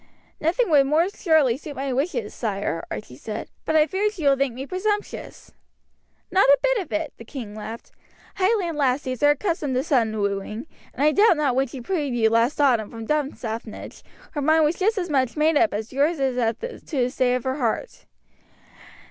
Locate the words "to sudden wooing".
9.75-10.65